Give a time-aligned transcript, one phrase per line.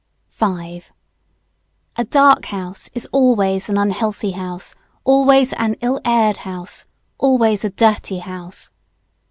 [0.31, 0.93] [Sidenote: Light.] 5.
[1.97, 6.85] A dark house is always an unhealthy house, always an ill aired house,
[7.19, 8.71] always a dirty house.